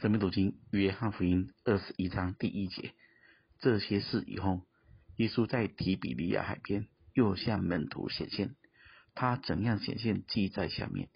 [0.00, 2.94] 生命读经约翰福音二十一章第一节，
[3.58, 4.62] 这些事以后，
[5.16, 8.56] 耶稣在提比利亚海边又向门徒显现。
[9.14, 11.10] 他怎样显现，记在下面。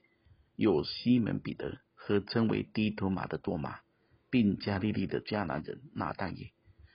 [0.55, 3.81] 有西门彼得和称为低头马的多马，
[4.29, 6.53] 并加利利的迦南人拿但也，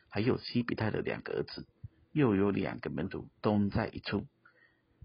[0.10, 1.66] 还有西比泰的两个儿子，
[2.12, 4.28] 又有两个门徒都在一处。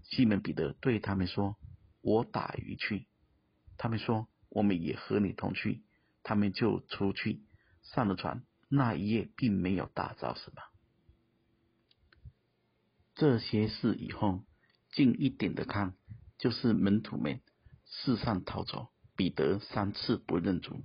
[0.03, 1.57] 西门彼得对他们说
[2.01, 3.07] ：“我打鱼去。”
[3.75, 5.81] 他们说：“我们也和你同去。”
[6.25, 7.43] 他们就出去
[7.83, 8.43] 上了船。
[8.67, 10.61] 那一夜并没有打着什么。
[13.13, 14.43] 这些事以后，
[14.91, 15.95] 近一点的看，
[16.39, 17.41] 就是门徒们
[17.85, 18.89] 四散逃走。
[19.15, 20.83] 彼得三次不认主，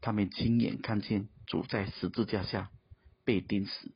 [0.00, 2.72] 他们亲眼看见主在十字架下
[3.24, 3.94] 被钉死，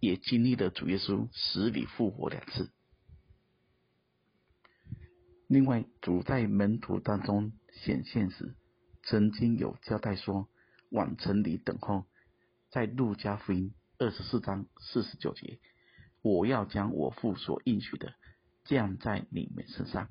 [0.00, 2.72] 也经历了主耶稣死里复活两次。
[5.46, 7.52] 另外，主在门徒当中
[7.82, 8.56] 显现时，
[9.02, 10.48] 曾经有交代说，
[10.90, 12.06] 往城里等候。
[12.70, 15.58] 在路加福音二十四章四十九节，
[16.22, 18.14] 我要将我父所应许的
[18.64, 20.08] 降在你们身上，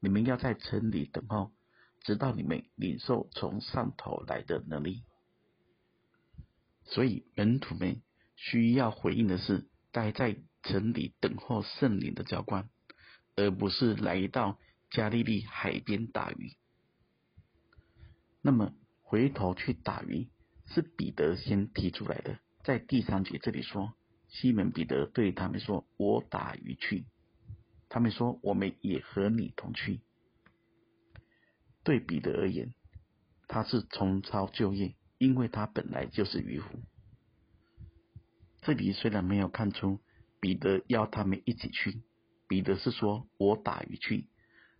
[0.00, 1.52] 你们要在城里等候，
[2.00, 5.02] 直到你们领受从上头来的能力。
[6.84, 8.00] 所以门徒们
[8.34, 12.70] 需要回应的是，待在城里等候圣灵的浇灌，
[13.36, 14.58] 而不是来到
[14.90, 16.56] 加利利海边打鱼。
[18.42, 20.28] 那么回头去打鱼，
[20.66, 22.38] 是彼得先提出来的。
[22.64, 23.94] 在第三节这里说，
[24.28, 27.06] 西门彼得对他们说：“我打鱼去。”
[27.88, 30.00] 他们说：“我们也和你同去。”
[31.82, 32.74] 对彼得而言，
[33.48, 36.80] 他是重操旧业，因为他本来就是渔夫。
[38.62, 40.00] 这里虽然没有看出
[40.38, 42.02] 彼得要他们一起去，
[42.46, 44.28] 彼得是说：“我打鱼去。”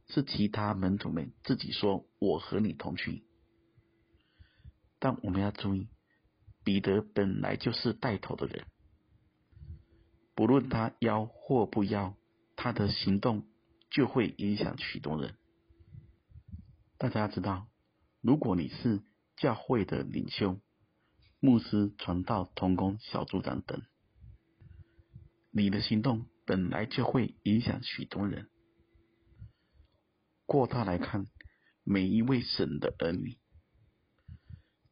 [0.09, 3.25] 是其他门徒们自己说：“我和你同去。”
[5.01, 5.89] 但我们要注意，
[6.63, 8.67] 彼得本来就是带头的人，
[10.35, 12.15] 不论他邀或不邀，
[12.55, 13.49] 他的行动
[13.91, 15.35] 就会影响许多人。
[16.99, 17.67] 大家知道，
[18.21, 19.03] 如果你是
[19.39, 20.61] 教会的领袖、
[21.41, 23.83] 牧师、传道、同工、小组长等，
[25.51, 28.51] 你的行动本来就会影响许多人。
[30.45, 31.27] 过大来看，
[31.85, 33.39] 每一位神的儿女。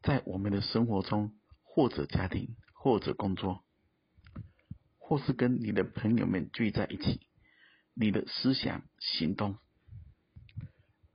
[0.08, 3.62] 在我们的生活中，或者家庭，或者工作，
[4.96, 7.20] 或是跟你的朋友们聚在一起，
[7.92, 9.58] 你的思想、行动，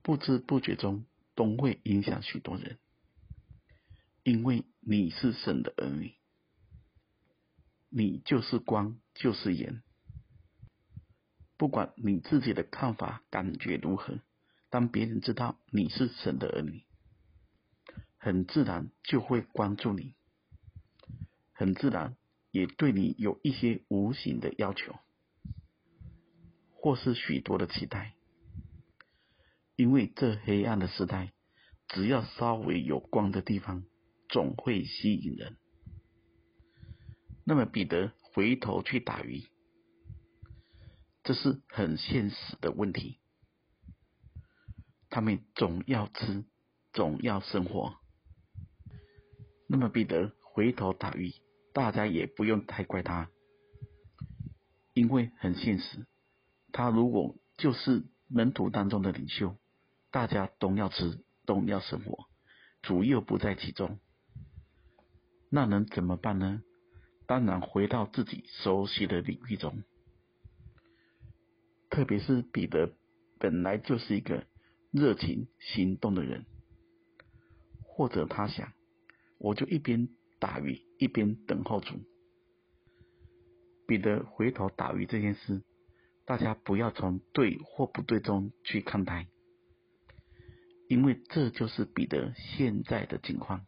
[0.00, 2.78] 不知不觉中都会影响许多人，
[4.22, 6.14] 因为你是神的儿女，
[7.88, 9.82] 你就是光，就是盐。
[11.56, 14.20] 不管你自己的看法、感觉如何，
[14.70, 16.84] 当别人知道你是神的儿女。
[18.24, 20.14] 很自然就会关注你，
[21.52, 22.16] 很自然
[22.50, 24.98] 也对你有一些无形的要求，
[26.72, 28.14] 或是许多的期待。
[29.76, 31.34] 因为这黑暗的时代，
[31.88, 33.84] 只要稍微有光的地方，
[34.30, 35.58] 总会吸引人。
[37.44, 39.44] 那么彼得回头去打鱼，
[41.24, 43.18] 这是很现实的问题。
[45.10, 46.46] 他们总要吃，
[46.94, 48.02] 总要生活。
[49.74, 51.32] 那么彼得回头打鱼，
[51.72, 53.28] 大家也不用太怪他，
[54.92, 56.06] 因为很现实，
[56.70, 59.56] 他如果就是门徒当中的领袖，
[60.12, 62.26] 大家都要吃，都要生活，
[62.82, 63.98] 主又不在其中，
[65.50, 66.62] 那能怎么办呢？
[67.26, 69.82] 当然回到自己熟悉的领域中，
[71.90, 72.92] 特别是彼得
[73.40, 74.46] 本来就是一个
[74.92, 76.46] 热情行动的人，
[77.82, 78.72] 或者他想。
[79.44, 80.08] 我就一边
[80.40, 82.00] 打鱼一边等候主。
[83.86, 85.62] 彼得回头打鱼这件事，
[86.24, 89.28] 大家不要从对或不对中去看待，
[90.88, 93.66] 因为这就是彼得现在的境况，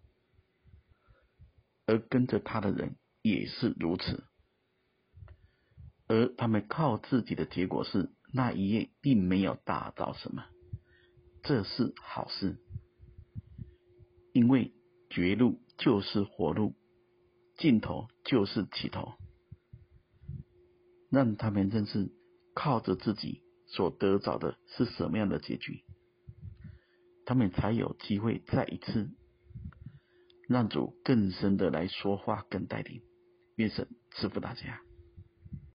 [1.84, 4.25] 而跟着他的人也是如此，
[6.06, 10.46] 而他们靠自己的结果是那一夜并没有打着什么，
[11.43, 12.56] 这是好事，
[14.32, 14.72] 因为
[15.11, 15.61] 绝路。
[15.78, 16.75] 就是活路，
[17.56, 19.14] 尽头就是起头，
[21.11, 22.11] 让他们认识
[22.55, 25.84] 靠着自己所得着的是什么样的结局，
[27.25, 29.11] 他们才有机会再一次
[30.49, 33.02] 让主更深的来说话更带领。
[33.56, 34.86] 愿神赐福大家。